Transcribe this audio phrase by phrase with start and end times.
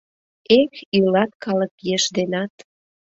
[0.59, 2.53] Эх, илат калык еш денат